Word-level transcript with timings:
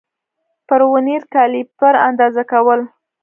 پر 0.67 0.81
ورنیر 0.91 1.23
کالیپر 1.33 1.93
اندازه 2.07 2.43
کول 2.51 2.79